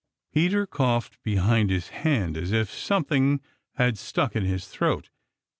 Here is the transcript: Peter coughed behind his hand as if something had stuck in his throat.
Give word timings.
Peter 0.33 0.65
coughed 0.65 1.21
behind 1.21 1.69
his 1.69 1.89
hand 1.89 2.35
as 2.35 2.51
if 2.51 2.71
something 2.71 3.39
had 3.75 3.99
stuck 3.99 4.35
in 4.35 4.43
his 4.43 4.67
throat. 4.67 5.11